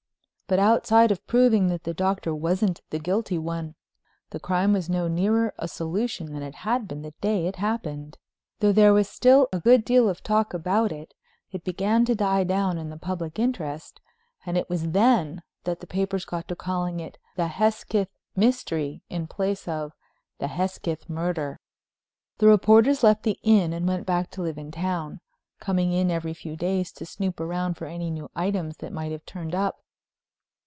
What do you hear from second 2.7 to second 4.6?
the guilty one the